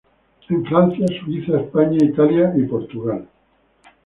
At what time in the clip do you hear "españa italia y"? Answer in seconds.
1.61-2.63